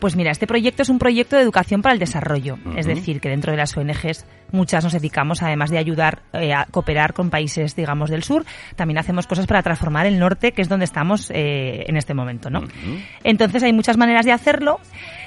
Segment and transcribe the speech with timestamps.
[0.00, 3.28] Pues mira, este proyecto es un proyecto de educación para el desarrollo, es decir, que
[3.28, 7.76] dentro de las ONGs muchas nos dedicamos, además de ayudar eh, a cooperar con países,
[7.76, 11.84] digamos, del sur, también hacemos cosas para transformar el norte, que es donde estamos eh,
[11.86, 12.62] en este momento, ¿no?
[13.24, 14.80] Entonces hay muchas maneras de hacerlo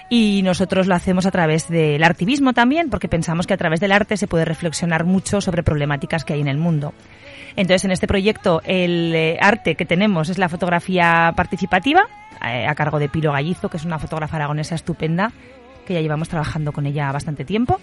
[0.10, 3.92] y nosotros lo hacemos a través del artivismo también, porque pensamos que a través del
[3.92, 6.94] arte se puede reflexionar mucho sobre problemáticas que hay en el mundo.
[7.56, 12.08] Entonces, en este proyecto, el eh, arte que tenemos es la fotografía participativa,
[12.44, 15.32] a cargo de Pilo Gallizo, que es una fotógrafa aragonesa estupenda,
[15.86, 17.80] que ya llevamos trabajando con ella bastante tiempo.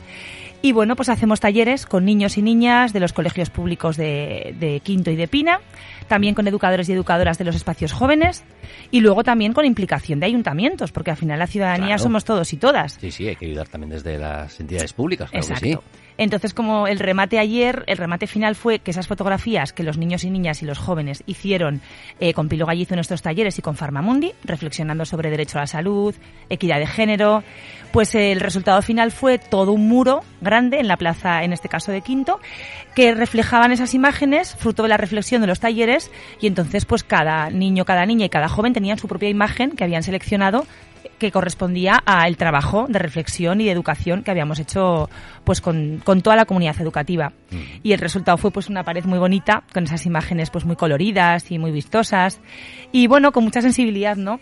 [0.62, 4.80] Y bueno, pues hacemos talleres con niños y niñas de los colegios públicos de, de
[4.80, 5.60] Quinto y de Pina,
[6.08, 8.42] también con educadores y educadoras de los espacios jóvenes,
[8.90, 12.02] y luego también con implicación de ayuntamientos, porque al final la ciudadanía Claro.
[12.02, 12.94] somos todos y todas.
[13.00, 15.78] Sí, sí, hay que ayudar también desde las entidades públicas, claro que sí.
[16.20, 20.22] Entonces, como el remate ayer, el remate final fue que esas fotografías que los niños
[20.22, 21.80] y niñas y los jóvenes hicieron
[22.20, 25.66] eh, con Pilo Gallizo en nuestros talleres y con Farmamundi, reflexionando sobre derecho a la
[25.66, 26.14] salud,
[26.50, 27.42] equidad de género,
[27.90, 31.90] pues el resultado final fue todo un muro grande en la plaza, en este caso
[31.90, 32.38] de Quinto,
[32.94, 37.48] que reflejaban esas imágenes, fruto de la reflexión de los talleres, y entonces pues cada
[37.48, 40.66] niño, cada niña y cada joven tenían su propia imagen que habían seleccionado
[41.20, 45.08] que correspondía al trabajo de reflexión y de educación que habíamos hecho
[45.44, 47.32] pues con, con toda la comunidad educativa.
[47.84, 51.50] Y el resultado fue pues una pared muy bonita, con esas imágenes pues muy coloridas
[51.52, 52.40] y muy vistosas.
[52.90, 54.40] Y bueno, con mucha sensibilidad, ¿no?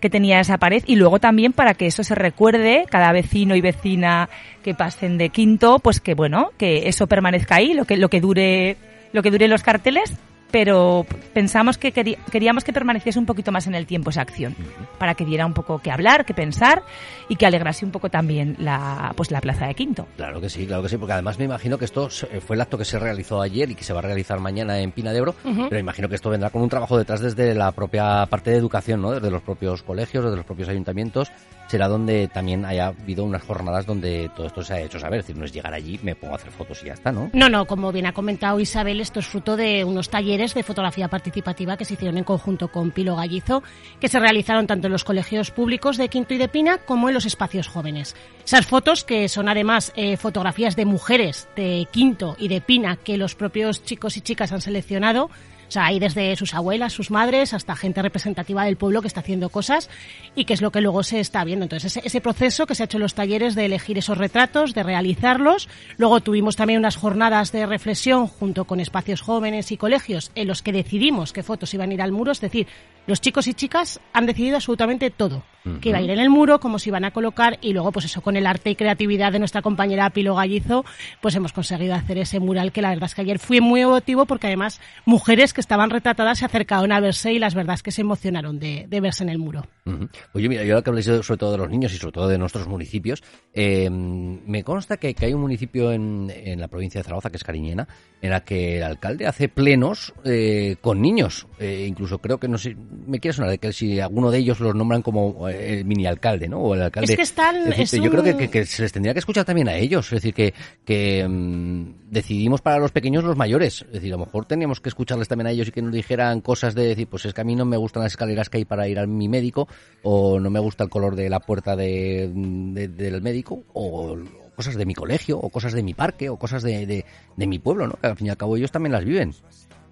[0.00, 0.82] Que tenía esa pared.
[0.86, 4.30] Y luego también para que eso se recuerde, cada vecino y vecina
[4.62, 8.20] que pasen de quinto, pues que bueno, que eso permanezca ahí, lo que, lo que
[8.20, 8.76] dure,
[9.12, 10.14] lo que dure los carteles,
[10.52, 11.04] pero
[11.34, 14.54] pensamos que querí- queríamos que permaneciese un poquito más en el tiempo esa acción,
[14.98, 16.82] para que diera un poco que hablar, que pensar
[17.28, 20.06] y que alegrase un poco también la, pues la plaza de Quinto.
[20.16, 22.62] Claro que sí, claro que sí, porque además me imagino que esto se- fue el
[22.62, 25.18] acto que se realizó ayer y que se va a realizar mañana en Pina de
[25.18, 28.58] Ebro, pero imagino que esto vendrá con un trabajo detrás desde la propia parte de
[28.58, 29.12] educación, ¿no?
[29.12, 31.32] Desde los propios colegios, desde los propios ayuntamientos,
[31.72, 35.26] será donde también haya habido unas jornadas donde todo esto se ha hecho saber, es
[35.26, 37.30] decir, no es llegar allí, me pongo a hacer fotos y ya está, ¿no?
[37.32, 41.08] No, no, como bien ha comentado Isabel, esto es fruto de unos talleres de fotografía
[41.08, 43.62] participativa que se hicieron en conjunto con Pilo Gallizo,
[44.00, 47.14] que se realizaron tanto en los colegios públicos de Quinto y de Pina como en
[47.14, 48.16] los espacios jóvenes.
[48.44, 53.16] Esas fotos, que son además eh, fotografías de mujeres de Quinto y de Pina que
[53.16, 55.30] los propios chicos y chicas han seleccionado,
[55.72, 59.20] o sea, hay desde sus abuelas, sus madres, hasta gente representativa del pueblo que está
[59.20, 59.88] haciendo cosas
[60.34, 61.62] y que es lo que luego se está viendo.
[61.64, 64.74] Entonces, ese, ese proceso que se ha hecho en los talleres de elegir esos retratos,
[64.74, 65.70] de realizarlos.
[65.96, 70.60] Luego tuvimos también unas jornadas de reflexión junto con espacios jóvenes y colegios en los
[70.60, 72.32] que decidimos qué fotos iban a ir al muro.
[72.32, 72.66] Es decir,
[73.06, 75.42] los chicos y chicas han decidido absolutamente todo.
[75.80, 78.06] Que iba a ir en el muro, cómo se iban a colocar y luego, pues
[78.06, 80.84] eso, con el arte y creatividad de nuestra compañera Pilo Gallizo,
[81.20, 84.26] pues hemos conseguido hacer ese mural que la verdad es que ayer fue muy emotivo
[84.26, 87.90] porque además mujeres que estaban retratadas se acercaron a verse y las verdad es que
[87.90, 89.66] se emocionaron de, de verse en el muro.
[89.84, 90.08] Ujú.
[90.34, 92.38] Oye, mira, yo ahora que habléis sobre todo de los niños y sobre todo de
[92.38, 93.20] nuestros municipios,
[93.52, 97.36] eh, me consta que, que hay un municipio en, en la provincia de Zaragoza, que
[97.36, 97.88] es Cariñena,
[98.20, 101.48] en la que el alcalde hace plenos eh, con niños.
[101.58, 102.76] Eh, incluso creo que, no sé,
[103.08, 106.06] me quiere sonar de que si alguno de ellos los nombran como eh, el mini
[106.06, 106.60] alcalde, ¿no?
[106.60, 107.12] O el alcalde.
[107.12, 109.12] Es que están- Es decir, es Yo creo que, un- que- que se les tendría
[109.14, 110.06] que escuchar también a ellos.
[110.06, 110.54] Es decir, que,
[110.84, 113.82] que mm, decidimos para los pequeños los mayores.
[113.82, 116.40] Es decir, a lo mejor teníamos que escucharles también a ellos y que nos dijeran
[116.40, 118.64] cosas de decir, pues es que a mí no me gustan las escaleras que hay
[118.64, 119.66] para ir a mi médico,
[120.02, 124.16] o no me gusta el color de la puerta de, de- del médico, o
[124.56, 127.04] cosas de mi colegio, o cosas de mi parque, o cosas de, de,
[127.36, 127.94] de mi pueblo, ¿no?
[128.00, 129.32] Que al fin y al cabo ellos también las viven.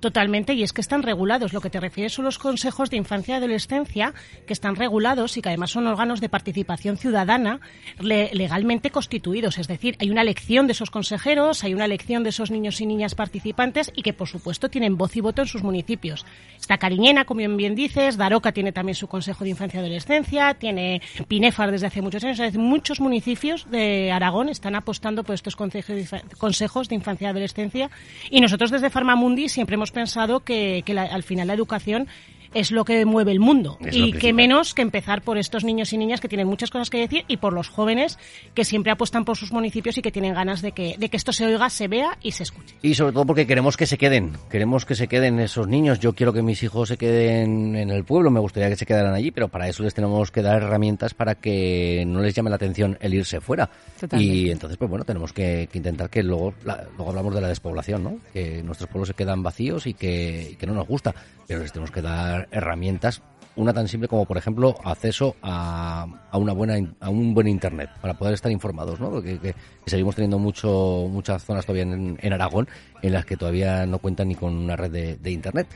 [0.01, 1.53] Totalmente, y es que están regulados.
[1.53, 4.15] Lo que te refieres son los consejos de infancia y adolescencia,
[4.47, 7.61] que están regulados y que además son órganos de participación ciudadana
[8.01, 9.59] legalmente constituidos.
[9.59, 12.87] Es decir, hay una elección de esos consejeros, hay una elección de esos niños y
[12.87, 16.25] niñas participantes y que, por supuesto, tienen voz y voto en sus municipios.
[16.59, 21.03] Está Cariñena, como bien dices, Daroca tiene también su consejo de infancia y adolescencia, tiene
[21.29, 22.55] Pinefar desde hace muchos años.
[22.55, 27.91] muchos municipios de Aragón están apostando por estos consejos de infancia y adolescencia
[28.31, 32.09] y nosotros desde Farmamundi siempre hemos pensado que, al final la educación
[32.55, 33.79] es lo que mueve el mundo.
[33.91, 36.99] y qué menos que empezar por estos niños y niñas que tienen muchas cosas que
[36.99, 38.19] decir y por los jóvenes
[38.55, 41.33] que siempre apuestan por sus municipios y que tienen ganas de que, de que esto
[41.33, 42.77] se oiga, se vea y se escuche.
[42.83, 46.01] Y sobre todo porque queremos que se queden, queremos que se queden esos niños.
[46.01, 49.15] Yo quiero que mis hijos se queden en el pueblo, me gustaría que se quedaran
[49.15, 52.57] allí, pero para eso les tenemos que dar herramientas para que no les llame la
[52.57, 53.71] atención el irse fuera.
[54.13, 58.19] Y entonces, pues bueno, tenemos que, intentar que luego, luego hablamos de la despoblación, ¿no?
[58.33, 61.15] Que nuestros pueblos se quedan vacíos y que, y que no nos gusta,
[61.47, 63.23] pero les tenemos que dar herramientas
[63.57, 67.91] una tan simple como por ejemplo acceso a, a, una buena a un buen internet
[68.01, 69.55] para poder estar informados no porque que,
[69.87, 72.69] seguimos teniendo mucho muchas zonas todavía en, Aragón
[73.03, 75.67] en las que todavía no cuentan ni con una red de internet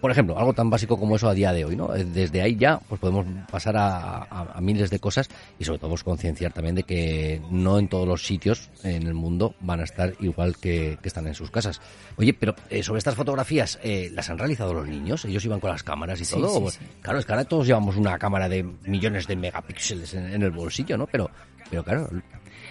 [0.00, 1.94] por ejemplo, algo tan básico como eso a día de hoy, ¿no?
[1.94, 6.04] Eh, desde ahí ya pues podemos pasar a, miles de cosas y sobre todo pues,
[6.04, 10.14] concienciar también de que no en todos los sitios en el mundo van a estar
[10.20, 11.80] igual que, están en sus casas.
[12.16, 15.24] Oye, pero eh, sobre estas fotografías, eh, ¿las han realizado los niños?
[15.24, 16.70] ¿Ellos iban con las cámaras y todo?
[17.02, 20.50] Claro, es que ahora todos llevamos una cámara de millones de megapíxeles en, en el
[20.50, 21.06] bolsillo, ¿no?
[21.06, 21.30] Pero,
[21.68, 22.08] pero claro,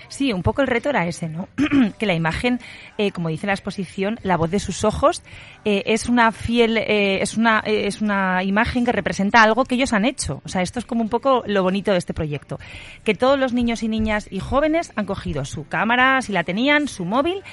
[0.09, 1.47] Sí, un poco el reto era ese, ¿no?
[1.99, 2.59] que la imagen,
[2.97, 5.21] eh, como dice la exposición, la voz de sus ojos
[5.65, 9.93] eh, es una fiel, eh, es una es una imagen que representa algo que ellos
[9.93, 10.41] han hecho.
[10.43, 12.59] O sea, esto es como un poco lo bonito de este proyecto,
[13.03, 16.87] que todos los niños y niñas y jóvenes han cogido su cámara, si la tenían,
[16.87, 17.43] su móvil,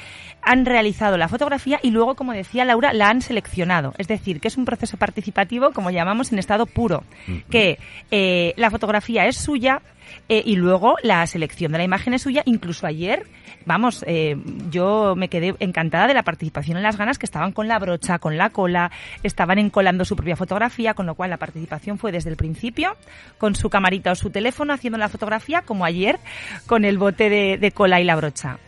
[0.41, 3.93] han realizado la fotografía y luego, como decía Laura, la han seleccionado.
[3.99, 7.05] Es decir, que es un proceso participativo, como llamamos, en estado puro,
[7.51, 7.79] que
[8.57, 9.83] la fotografía es suya,
[10.29, 12.43] eh, y luego la selección de la imagen es suya.
[12.45, 13.27] Incluso ayer,
[13.65, 14.37] vamos, eh,
[14.71, 18.19] yo me quedé encantada de la participación en las ganas que estaban con la brocha,
[18.19, 18.91] con la cola,
[19.23, 22.97] estaban encolando su propia fotografía, con lo cual la participación fue desde el principio,
[23.39, 26.19] con su camarita o su teléfono haciendo la fotografía, como ayer,
[26.67, 28.59] con el bote de, de cola y la brocha.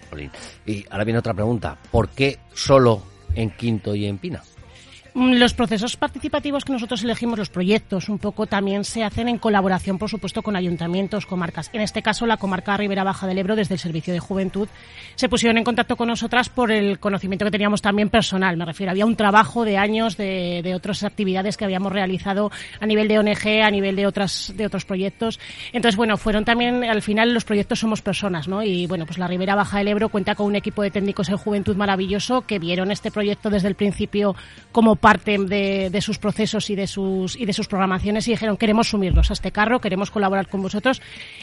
[0.66, 1.76] Y ahora viene otra pregunta.
[1.90, 3.02] ¿Por qué solo
[3.34, 4.42] en Quinto y en Pina?
[5.18, 9.38] Mm, los procesos participativos que nosotros elegimos, los proyectos, un poco también se hacen en
[9.38, 11.70] colaboración, por supuesto, con ayuntamientos, comarcas.
[11.72, 14.68] En este caso, la comarca Ribera Baja del Ebro, desde el Servicio de Juventud,
[15.16, 18.56] se pusieron en contacto con nosotras por el conocimiento que teníamos también personal.
[18.56, 22.86] Me refiero, había un trabajo de años de, de otras actividades que habíamos realizado a
[22.86, 25.40] nivel de ONG, a nivel de otras de otros proyectos.
[25.72, 28.62] Entonces, bueno, fueron también, al final, los proyectos somos personas, ¿no?
[28.62, 31.38] Y bueno, pues la Ribera Baja del Ebro cuenta con un equipo de técnicos en
[31.38, 34.36] juventud maravilloso que vieron este proyecto desde el principio
[34.70, 38.88] como parte de, sus procesos y de sus, y de sus programaciones y dijeron queremos
[38.88, 41.00] sumirnos a este carro, queremos colaborar con vosotros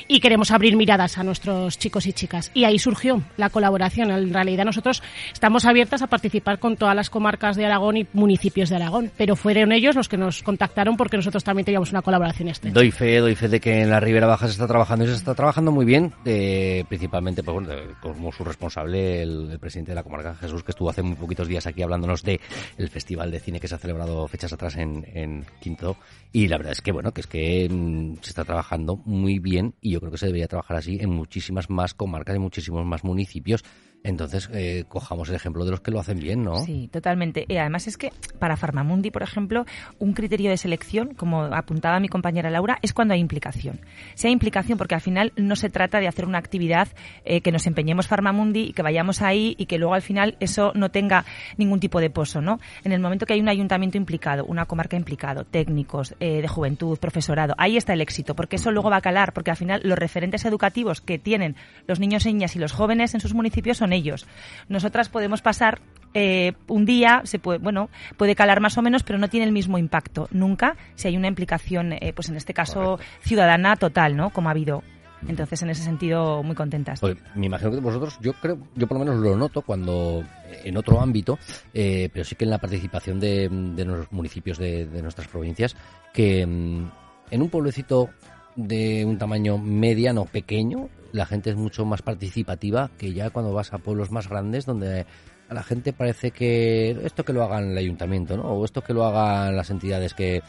[0.07, 2.51] y queremos abrir miradas a nuestros chicos y chicas.
[2.53, 4.11] Y ahí surgió la colaboración.
[4.11, 5.01] En realidad nosotros
[5.33, 9.35] estamos abiertas a participar con todas las comarcas de Aragón y municipios de Aragón, pero
[9.35, 12.73] fueron ellos los que nos contactaron porque nosotros también teníamos una colaboración estrecha.
[12.73, 15.15] Doy fe, doy fe de que en la Ribera Baja se está trabajando y se
[15.15, 17.67] está trabajando muy bien, principalmente pues,
[18.01, 21.65] como su responsable el, presidente de la comarca Jesús que estuvo hace muy poquitos días
[21.65, 22.39] aquí hablándonos de
[22.77, 25.97] el festival de cine que se hace celebrado fechas atrás en, en Quinto.
[26.31, 29.75] Y la verdad es que bueno, que es que mm, se está trabajando muy bien
[29.81, 33.03] y yo creo que se debería trabajar así en muchísimas más comarcas, en muchísimos más
[33.03, 33.63] municipios
[34.05, 36.63] entonces, eh, cojamos el ejemplo de los que lo hacen bien, ¿no?
[36.63, 37.43] Sí, totalmente.
[37.47, 39.65] Y además es que para Farmamundi, por ejemplo,
[39.97, 43.79] un criterio de selección, como apuntaba mi compañera Laura, es cuando hay implicación.
[44.13, 46.87] Si hay implicación, porque al final no se trata de hacer una actividad
[47.23, 50.71] eh, que nos empeñemos Farmamundi y que vayamos ahí y que luego al final eso
[50.75, 51.25] no tenga
[51.57, 52.59] ningún tipo de pozo, ¿no?
[52.83, 56.99] En el momento que hay un ayuntamiento implicado, una comarca implicado, técnicos, eh, de juventud,
[56.99, 59.97] profesorado, ahí está el éxito, porque eso luego va a calar, porque al final los
[59.97, 61.55] referentes educativos que tienen
[61.87, 64.27] los niños, niñas y los jóvenes en sus municipios son ellos.
[64.69, 65.81] Nosotras podemos pasar
[66.17, 69.51] eh, un día, se puede, bueno, puede calar más o menos, pero no tiene el
[69.51, 74.29] mismo impacto nunca si hay una implicación, eh, pues en este caso ciudadana total, ¿no?
[74.29, 74.81] Como ha habido.
[75.27, 76.99] Entonces, en ese sentido, muy contentas.
[77.01, 80.61] Pues, me imagino que vosotros, yo creo, yo por lo menos lo noto cuando eh,
[80.65, 81.37] en otro ámbito,
[81.73, 83.49] pero sí que en la participación de,
[83.85, 85.75] los municipios de, de, nuestras provincias,
[86.13, 86.91] que mm,
[87.31, 88.09] en un pueblecito
[88.55, 93.73] de un tamaño mediano pequeño, la gente es mucho más participativa que ya cuando vas
[93.73, 95.05] a pueblos más grandes donde
[95.47, 98.43] a la gente parece que esto que lo hagan el ayuntamiento, ¿no?
[98.43, 100.41] O esto que lo hagan las entidades, que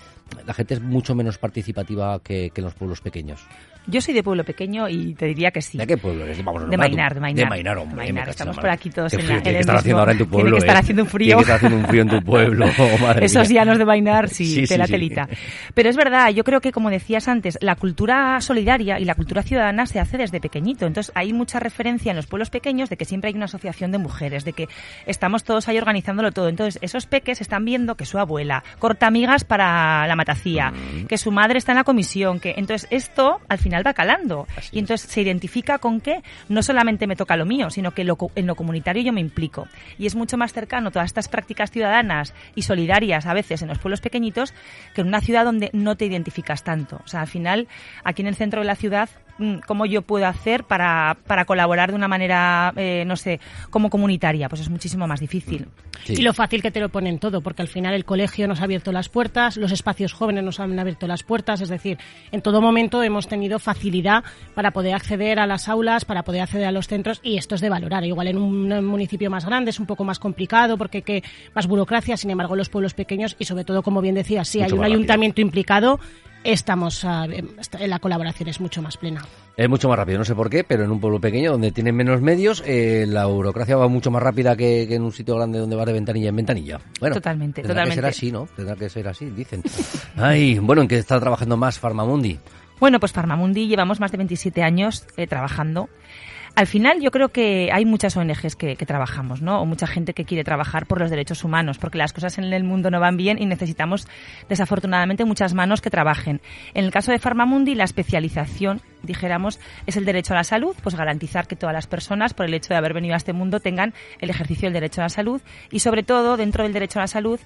[0.46, 3.40] la gente es mucho menos participativa que, que en los pueblos pequeños.
[3.88, 5.78] Yo soy de pueblo pequeño y te diría que sí.
[5.78, 6.42] ¿De qué pueblo eres?
[6.44, 7.44] Vamos De Mainar, de Mainar.
[7.44, 8.04] De Mainar, hombre.
[8.06, 8.28] De Mainar.
[8.30, 10.24] Estamos por aquí todos Qué en la- en tiene que estar haciendo ahora en tu
[10.24, 10.78] tiene pueblo, que estar ¿eh?
[10.80, 11.26] haciendo un frío.
[11.28, 13.60] Tiene que estar haciendo un frío en tu pueblo, oh, madre Esos mía.
[13.62, 14.92] llanos de Bainar, sí, Sí, sí, tela sí.
[14.92, 15.28] telita.
[15.74, 19.44] Pero es verdad, yo creo que, como decías antes, la cultura solidaria y la cultura
[19.44, 20.84] ciudadana se hace desde pequeñito.
[20.86, 23.98] Entonces, hay mucha referencia en los pueblos pequeños de que siempre hay una asociación de
[23.98, 24.68] mujeres, de que
[25.06, 26.48] estamos todos ahí organizándolo todo.
[26.48, 31.06] Entonces, esos peques están viendo que su abuela corta migas para la matacía, Mm.
[31.06, 34.48] que su madre está en la comisión, que entonces esto al final va calando.
[34.56, 34.82] Así y es.
[34.82, 38.46] entonces se identifica con que no solamente me toca lo mío, sino que lo en
[38.46, 39.68] lo comunitario yo me implico.
[39.98, 43.78] Y es mucho más cercano todas estas prácticas ciudadanas y solidarias a veces en los
[43.78, 44.52] pueblos pequeñitos
[44.94, 47.00] que en una ciudad donde no te identificas tanto.
[47.04, 47.68] O sea, al final,
[48.02, 49.08] aquí en el centro de la ciudad,
[49.66, 53.40] ¿cómo yo puedo hacer para, para colaborar de una manera, eh, no sé,
[53.70, 54.48] como comunitaria?
[54.48, 55.68] Pues es muchísimo más difícil.
[56.04, 56.14] Sí.
[56.14, 58.64] Y lo fácil que te lo ponen todo, porque al final el colegio nos ha
[58.64, 61.98] abierto las puertas, los espacios jóvenes nos han abierto las puertas, es decir,
[62.32, 64.22] en todo momento hemos tenido facilidad
[64.54, 67.60] para poder acceder a las aulas, para poder acceder a los centros, y esto es
[67.60, 68.04] de valorar.
[68.04, 71.22] Igual en un municipio más grande es un poco más complicado porque que
[71.54, 74.66] más burocracia, sin embargo, los pueblos pequeños y sobre todo, como bien decías, si Mucho
[74.66, 74.94] hay un rápido.
[74.94, 76.00] ayuntamiento implicado,
[76.52, 79.24] estamos ah, en la colaboración es mucho más plena.
[79.56, 81.96] Es mucho más rápido, no sé por qué, pero en un pueblo pequeño donde tienen
[81.96, 85.58] menos medios, eh, la burocracia va mucho más rápida que, que en un sitio grande
[85.58, 86.80] donde vas de ventanilla en ventanilla.
[87.00, 88.48] Bueno, Totalmente, tendrá que ser así, ¿no?
[88.54, 89.62] Tendrá que ser así, dicen.
[90.16, 92.38] Ay, bueno, ¿en qué está trabajando más Farmamundi?
[92.78, 95.88] Bueno, pues Farmamundi llevamos más de 27 años eh, trabajando.
[96.56, 99.60] Al final yo creo que hay muchas ONGs que, trabajamos, ¿no?
[99.60, 102.64] O mucha gente que quiere trabajar por los derechos humanos, porque las cosas en el
[102.64, 104.08] mundo no van bien y necesitamos,
[104.48, 106.40] desafortunadamente, muchas manos que trabajen.
[106.72, 110.94] En el caso de Farmamundi, la especialización, dijéramos, es el derecho a la salud, pues
[110.94, 113.94] garantizar que todas las personas, por el hecho de haber venido a este mundo, tengan
[114.20, 117.08] el ejercicio del derecho a la salud y, sobre todo, dentro del derecho a la
[117.08, 117.40] salud,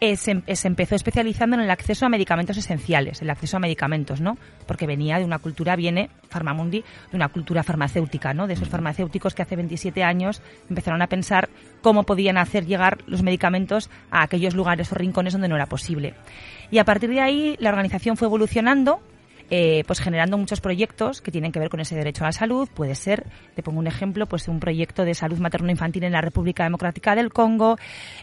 [0.00, 3.60] eh, se, eh, se empezó especializando en el acceso a medicamentos esenciales, el acceso a
[3.60, 4.36] medicamentos, ¿no?
[4.66, 8.46] Porque venía de una cultura, viene Farmamundi, de una cultura farmacéutica, ¿no?
[8.46, 11.48] De esos farmacéuticos que hace 27 años empezaron a pensar
[11.80, 16.14] cómo podían hacer llegar los medicamentos a aquellos lugares o rincones donde no era posible.
[16.70, 19.00] Y a partir de ahí la organización fue evolucionando
[19.50, 22.68] eh, pues generando muchos proyectos que tienen que ver con ese derecho a la salud.
[22.72, 26.64] Puede ser, te pongo un ejemplo, pues un proyecto de salud materno-infantil en la República
[26.64, 27.76] Democrática del Congo,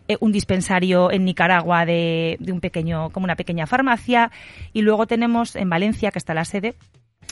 [0.07, 4.31] eh, un dispensario en Nicaragua de, de un pequeño, como una pequeña farmacia,
[4.73, 6.75] y luego tenemos en Valencia, que está la sede,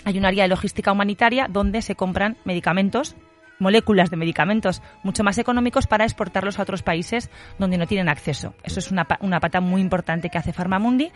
[0.06, 3.16] hay un área de logística humanitaria donde se compran medicamentos
[3.60, 7.30] moléculas de medicamentos mucho más económicos para exportarlos a otros países
[7.60, 8.56] donde no tienen acceso.
[8.64, 11.12] Eso es una, una pata muy importante que hace Farmamundi.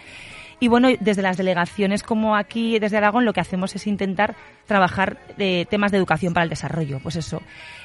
[0.60, 5.18] Y bueno, desde las delegaciones como aquí desde Aragón lo que hacemos es intentar trabajar
[5.38, 7.00] eh, temas de educación para el desarrollo.
[7.02, 7.42] Pues eso,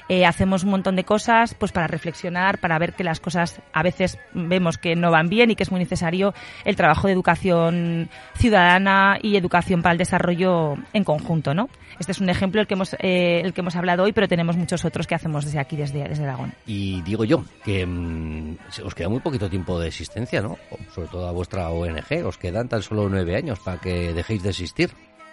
[0.09, 3.83] eh, hacemos un montón de cosas pues para reflexionar, para ver que las cosas a
[3.83, 6.33] veces vemos que no van bien y que es muy necesario
[6.65, 11.69] el trabajo de educación ciudadana y educación para el desarrollo en conjunto, ¿no?
[11.99, 14.57] Este es un ejemplo el que hemos, eh, el que hemos hablado hoy, pero tenemos
[14.57, 16.55] muchos otros que hacemos desde aquí, desde, desde Aragón.
[16.65, 20.57] Y digo yo que mm, os queda muy poquito tiempo de existencia, ¿no?
[20.95, 24.51] Sobre todo a vuestra ONG, os quedan tan solo nueve años para que dejéis de
[24.51, 24.91] existir.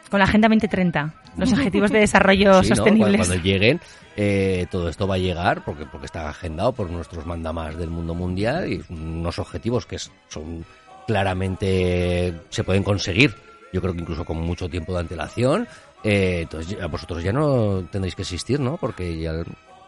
[0.10, 2.75] Con la Agenda 2030, los Objetivos de Desarrollo Sí, ¿no?
[2.75, 3.18] Sostenibles.
[3.18, 3.82] Cuando, cuando lleguen,
[4.15, 8.13] eh, todo esto va a llegar porque, porque está agendado por nuestros mandamás del mundo
[8.13, 9.98] mundial y unos objetivos que
[10.30, 10.63] son
[11.08, 13.36] claramente se pueden conseguir.
[13.74, 15.68] Yo creo que incluso con mucho tiempo de antelación.
[16.04, 18.77] Eh, entonces, ya- vosotros ya no tendréis que existir, ¿no?
[18.77, 19.34] Porque ya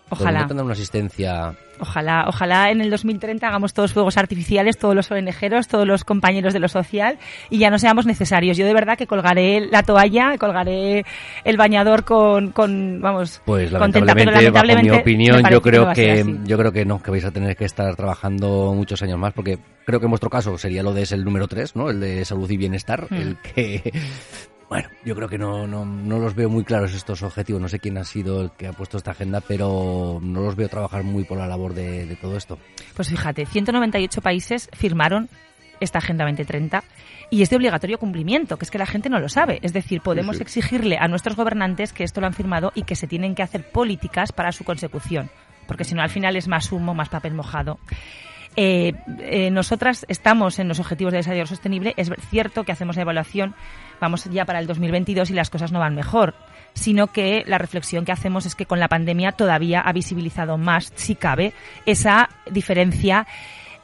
[0.10, 0.48] Ojalá.
[0.50, 1.54] una asistencia.
[1.80, 6.54] Ojalá, ojalá en el 2030 hagamos todos fuegos artificiales, todos los ONGeros, todos los compañeros
[6.54, 7.20] de lo social
[7.52, 8.58] y ya no seamos necesarios.
[8.58, 11.06] Yo de verdad que colgaré la toalla, colgaré
[11.44, 16.26] el bañador con, con vamos, Pues contenta, pero lamentablemente, bajo mi opinión, yo creo que
[16.46, 19.60] yo creo que no, que vais a tener que estar trabajando muchos años más, porque
[19.86, 21.92] creo que en vuestro caso sería lo de es el número 3, ¿no?
[21.92, 23.16] El de salud y bienestar, Mm.
[23.16, 23.94] el que
[24.70, 27.62] bueno, yo creo que no, no, no los veo muy claros estos objetivos.
[27.62, 30.68] No sé quién ha sido el que ha puesto esta agenda, pero no los veo
[30.68, 32.58] trabajar muy por la labor de, de todo esto.
[32.96, 35.30] Pues fíjate, 198 países firmaron
[35.80, 36.84] esta Agenda 2030
[37.30, 39.60] y es de obligatorio cumplimiento, que es que la gente no lo sabe.
[39.62, 42.96] Es decir, podemos Sí, exigirle a nuestros gobernantes que esto lo han firmado y que
[42.96, 45.30] se tienen que hacer políticas para su consecución,
[45.68, 47.80] porque si no al final es más humo, más papel mojado.
[48.60, 51.94] Eh, eh, nosotras estamos en los objetivos de desarrollo sostenible.
[51.96, 53.54] Es cierto que hacemos la evaluación,
[54.02, 56.34] vamos ya para el 2022 y las cosas no van mejor,
[56.74, 60.92] sino que la reflexión que hacemos es que con la pandemia todavía ha visibilizado más,
[60.96, 61.54] si cabe,
[61.86, 63.28] esa diferencia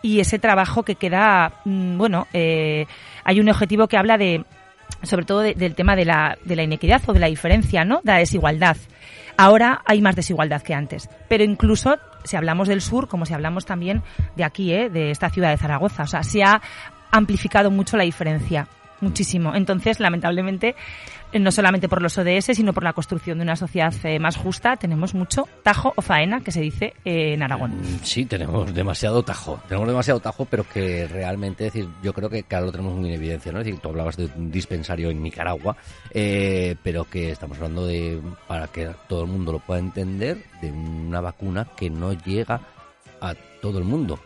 [0.01, 2.87] y ese trabajo que queda, mm, bueno, eh,
[3.23, 4.43] hay un objetivo que habla de,
[5.03, 8.01] sobre todo de- del tema de la, de la inequidad o de la diferencia, ¿no?
[8.03, 8.75] De la desigualdad.
[9.37, 13.65] Ahora hay más desigualdad que antes, pero incluso si hablamos del sur como si hablamos
[13.65, 14.03] también
[14.35, 14.89] de aquí, ¿eh?
[14.89, 16.03] de esta ciudad de Zaragoza.
[16.03, 16.61] O sea, se ha
[17.11, 18.67] amplificado mucho la diferencia
[19.01, 19.53] muchísimo.
[19.53, 20.75] Entonces, lamentablemente,
[21.39, 24.77] no solamente por los ODS, sino por la construcción de una sociedad eh, más justa,
[24.77, 27.71] tenemos mucho tajo o faena, que se dice eh, en Aragón.
[27.71, 29.61] Mm, sí, tenemos demasiado tajo.
[29.67, 33.09] Tenemos demasiado tajo, pero que realmente, es decir, yo creo que ahora lo tenemos muy
[33.09, 33.59] en evidencia, ¿no?
[33.59, 35.75] Es decir, tú hablabas de un dispensario en Nicaragua,
[36.11, 41.21] pero que estamos hablando de, para que todo el mundo lo pueda entender, de una
[41.21, 42.61] vacuna que no llega
[43.21, 44.19] a todo el mundo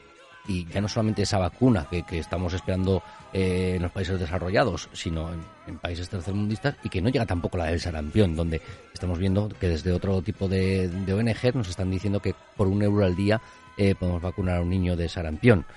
[0.47, 3.03] y ya no solamente esa vacuna que, estamos esperando
[3.39, 7.65] eh, en los países desarrollados, sino en, países tercermundistas y que no llega tampoco la
[7.65, 8.59] del sarampión, donde
[8.91, 13.05] estamos viendo que desde otro tipo de, ONG nos están diciendo que por un euro
[13.05, 13.39] al día
[13.77, 15.67] eh, podemos vacunar a un niño de sarampión.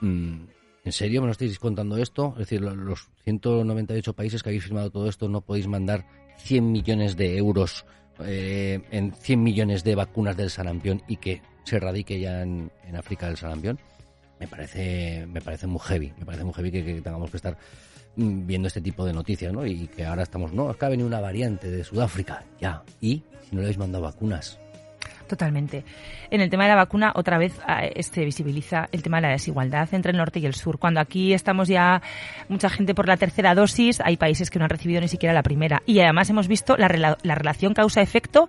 [0.00, 0.44] Mm,
[0.84, 2.34] ¿En serio me lo estáis contando esto?
[2.34, 6.06] Es decir, los 198 países que habéis firmado todo esto no podéis mandar
[6.36, 7.84] 100 millones de euros
[8.20, 12.94] eh, en 100 millones de vacunas del sarampión y que se erradique ya en, en
[12.94, 13.80] África el sarampión
[14.40, 17.56] me parece, me parece muy heavy, me parece muy heavy que, tengamos que estar
[18.16, 19.66] mm, viendo este tipo de noticias, ¿no?
[19.66, 23.54] Y que ahora estamos, no, que ha venido una variante de Sudáfrica, ya, y si
[23.54, 24.58] no le habéis mandado vacunas,
[25.28, 25.84] Totalmente.
[26.30, 29.32] En el tema de la vacuna, otra vez ah, este visibiliza el tema de la
[29.32, 30.78] desigualdad entre el norte y el sur.
[30.78, 32.00] Cuando aquí estamos ya
[32.48, 35.42] mucha gente por la tercera dosis, hay países que no han recibido ni siquiera la
[35.42, 35.82] primera.
[35.84, 38.48] Y además hemos visto la, relación causa-efecto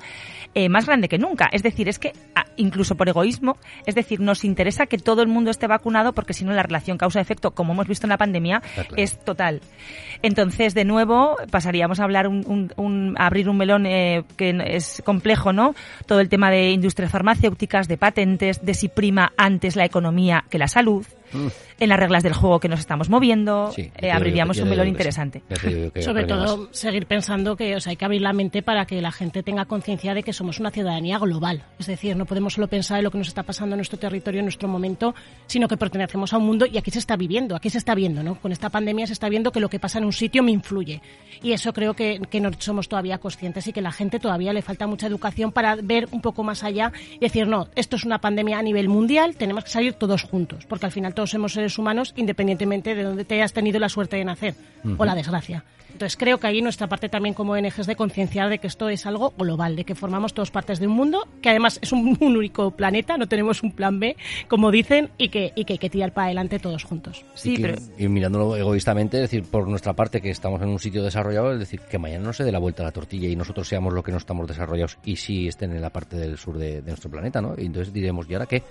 [0.54, 1.50] eh, más grande que nunca.
[1.52, 5.28] Es decir, es que ah, incluso por egoísmo, es decir, nos interesa que todo el
[5.28, 8.62] mundo esté vacunado porque si no la relación causa-efecto, como hemos visto en la pandemia,
[8.96, 9.60] es total.
[10.22, 15.76] Entonces, de nuevo, pasaríamos a hablar un, abrir un melón eh, que es complejo, ¿no?
[16.06, 20.60] Todo el tema de industrias farmacéuticas, de patentes, de si prima antes la economía que
[20.60, 21.48] la salud, mm.
[21.80, 25.42] en las reglas del juego que nos estamos moviendo, eh, abriríamos un melón interesante.
[26.00, 29.66] Sobre todo, seguir pensando que hay que abrir la mente para que la gente tenga
[29.66, 31.64] conciencia de que somos una ciudadanía global.
[31.80, 34.40] Es decir, no podemos solo pensar en lo que nos está pasando en nuestro territorio,
[34.40, 35.16] en nuestro momento,
[35.48, 38.24] sino que pertenecemos a un mundo y aquí se está viviendo, aquí se está viendo,
[38.24, 38.36] ¿no?
[38.36, 41.02] Con esta pandemia se está viendo que lo que pasa en un sitio me influye.
[41.42, 44.62] Y eso creo que, que no somos todavía conscientes y que la gente todavía le
[44.62, 48.20] falta mucha educación para ver un poco más allá y decir, no, esto es una
[48.20, 51.78] pandemia a nivel mundial, tenemos que salir todos juntos, porque al final todos somos seres
[51.78, 54.56] humanos independientemente de donde te hayas tenido la suerte de nacer
[54.98, 55.66] o la desgracia.
[55.92, 58.88] Entonces creo que ahí nuestra parte también como ONG es de concienciar de que esto
[58.88, 62.18] es algo global, de que formamos todos partes de un mundo, que además es un,
[62.22, 64.16] único planeta, no tenemos un plan B,
[64.48, 67.26] como dicen, y que, y que hay que tirar para adelante todos juntos.
[67.34, 67.82] Sí, y, pero...
[67.98, 71.60] y mirándolo egoístamente, es decir, por nuestra parte que estamos en un sitio desarrollado, es
[71.60, 74.04] decir, que mañana no se dé la vuelta a la tortilla y nosotros seamos lo
[74.04, 77.42] que no estamos desarrollados y sí estén en la parte del sur de, nuestro planeta,
[77.42, 77.56] ¿no?
[77.58, 78.64] Y entonces diremos, ¿y ahora qué?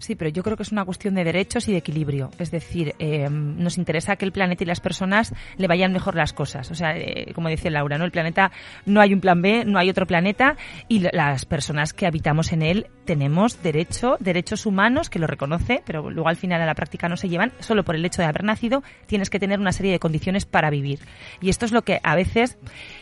[0.00, 2.30] Sí, pero yo creo que es una cuestión de derechos y de equilibrio.
[2.38, 6.32] Es decir, eh, nos interesa que el planeta y las personas le vayan mejor las
[6.32, 6.70] cosas.
[6.70, 8.06] O sea, eh, como dice Laura, ¿no?
[8.06, 8.50] El planeta
[8.86, 10.56] no hay un plan B, no hay otro planeta
[10.88, 16.12] y las personas que habitamos en él tenemos derecho, derechos humanos que lo reconoce, pero
[16.12, 17.50] luego al final a la práctica no se llevan.
[17.58, 20.70] Solo por el hecho de haber nacido tienes que tener una serie de condiciones para
[20.70, 21.00] vivir.
[21.40, 22.56] Y esto es lo que a veces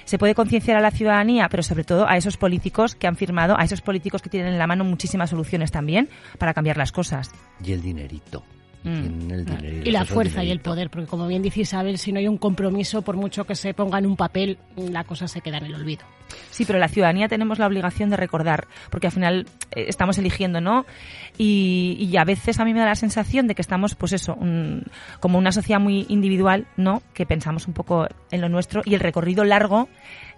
[0.07, 3.59] se puede concienciar a la ciudadanía, pero sobre todo a esos políticos que han firmado,
[3.59, 7.31] a esos políticos que tienen en la mano muchísimas soluciones también para cambiar las cosas.
[7.62, 8.42] Y el dinerito.
[8.85, 9.85] Mm.
[9.85, 12.38] y la fuerza y el poder, porque como bien dice Isabel, si no hay un
[12.38, 15.75] compromiso, por mucho que se ponga en un papel, la cosa se queda en el
[15.75, 16.05] olvido.
[16.51, 20.61] Sí, pero la ciudadanía tenemos la obligación de recordar, porque al final eh, estamos eligiendo,
[20.61, 20.87] ¿no?
[21.37, 24.37] Y, a veces a mí me da la sensación de que estamos, pues eso,
[25.21, 27.03] como una sociedad muy individual, ¿no?
[27.14, 29.88] Que pensamos un poco en lo nuestro y el recorrido largo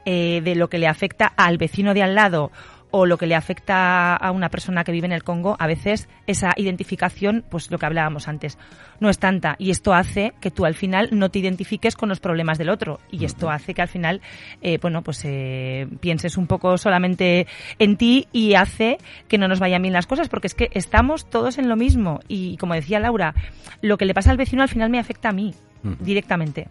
[0.05, 2.53] eh, de lo que le afecta al vecino de al lado
[2.91, 6.09] o lo que le afecta a una persona que vive en el Congo, a veces
[6.27, 8.59] esa identificación, pues lo que hablábamos antes,
[9.01, 9.57] no es tanta.
[9.59, 13.01] Y esto hace que tú al final no te identifiques con los problemas del otro.
[13.11, 14.21] Y esto hace que al final,
[14.63, 17.47] eh, bueno, pues eh, pienses un poco solamente
[17.79, 18.99] en ti y hace
[19.29, 22.21] que no nos vayan bien las cosas, porque es que estamos todos en lo mismo.
[22.29, 23.35] Y como decía Laura,
[23.81, 25.55] lo que le pasa al vecino al final me afecta a mí
[26.01, 26.69] directamente.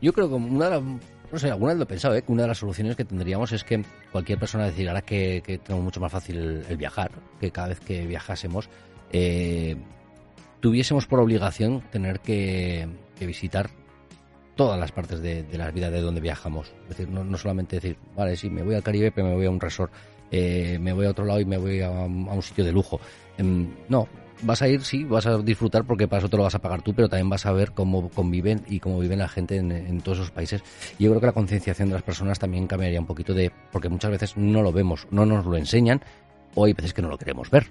[0.00, 0.82] Yo creo que una de las
[1.32, 2.22] no sé, alguna vez lo he pensado, ¿eh?
[2.22, 5.84] que una de las soluciones que tendríamos es que cualquier persona decidiera que, que tenemos
[5.84, 8.68] mucho más fácil el, viajar, que cada vez que viajásemos
[9.12, 9.76] eh,
[10.60, 12.88] tuviésemos por obligación tener que,
[13.20, 13.68] visitar
[14.56, 16.72] todas las partes de, la vida de donde viajamos.
[16.84, 19.50] Es decir, no, solamente decir, vale, sí, me voy al Caribe, pero me voy a
[19.50, 19.92] un resort,
[20.30, 22.98] eh, me voy a otro lado y me voy a, a un sitio de lujo.
[23.36, 24.08] Em, no,
[24.42, 26.82] vas a ir, sí, vas a disfrutar porque para eso te lo vas a pagar
[26.82, 30.18] tú, pero también vas a ver cómo conviven y cómo viven la gente en, todos
[30.18, 30.62] esos países.
[30.98, 33.88] Y yo creo que la concienciación de las personas también cambiaría un poquito de, porque
[33.88, 36.00] muchas veces no lo vemos, no nos lo enseñan,
[36.54, 37.66] o hay veces que no lo queremos ver.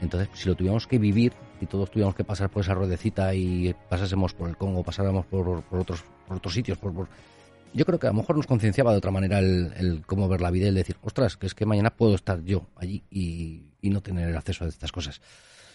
[0.00, 3.74] Entonces, si lo tuviéramos que vivir, y todos tuviéramos que pasar por esa ruedecita y
[3.88, 7.08] pasásemos por el Congo, pasáramos por, otros, por otros sitios, por,
[7.72, 10.40] yo creo que a lo mejor nos concienciaba de otra manera el, el cómo ver
[10.40, 13.62] la vida y el decir, ostras, que es que mañana puedo estar yo allí y,
[13.80, 15.20] y no tener acceso a estas cosas.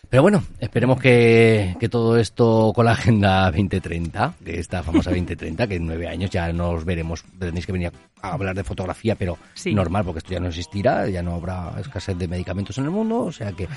[0.09, 5.67] Pero bueno, esperemos que, que, todo esto con la Agenda 2030, de esta famosa 2030,
[5.67, 7.91] que en nueve años ya nos veremos, tenéis que venir
[8.21, 9.73] a hablar de fotografía, pero sí.
[9.73, 13.23] normal, porque esto ya no existirá, ya no habrá escasez de medicamentos en el mundo,
[13.23, 13.67] o sea que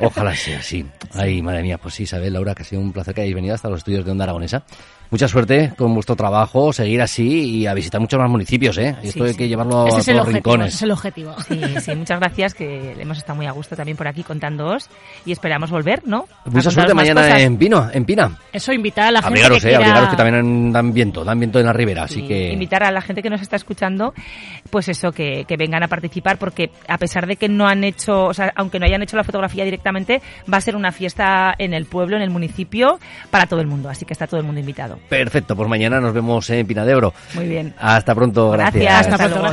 [0.00, 0.84] ojalá sea así.
[1.14, 3.54] Ay, madre mía, pues sí, Isabel, Laura, que ha sido un placer que hayáis venido
[3.54, 4.64] hasta los estudios de Onda Aragonesa.
[5.10, 8.96] Mucha suerte con vuestro trabajo, seguir así y a visitar muchos más municipios, ¿eh?
[9.02, 10.68] Y esto sí, hay que llevarlo ese a todos los objetivo, rincones.
[10.68, 11.34] Ese es el objetivo.
[11.46, 14.88] Sí, sí, muchas gracias, que hemos estado muy a gusto también por aquí contándoos
[15.24, 16.26] y esperamos volver, ¿no?
[16.46, 17.40] Mucha suerte mañana cosas.
[17.40, 18.36] en Pino, en Pina.
[18.52, 19.84] Eso invitar a la gente Abrigaros, que eh, quiera...
[19.84, 22.52] abrigaros que también dan viento, dan viento en la ribera, así Sí, que...
[22.52, 24.12] invitar a la gente que nos está escuchando,
[24.70, 28.24] pues eso, que, que vengan a participar, porque a pesar de que no han hecho,
[28.24, 30.20] o sea, aunque no hayan hecho la fotografía directamente,
[30.52, 32.98] va a ser una fiesta en el pueblo, en el municipio,
[33.30, 34.95] para todo el mundo, así que está todo el mundo invitado.
[35.08, 35.56] Perfecto.
[35.56, 37.12] Pues mañana nos vemos en Pinadebro.
[37.34, 37.74] Muy bien.
[37.78, 38.50] Hasta pronto.
[38.50, 39.06] Gracias.
[39.08, 39.46] hasta, pronto.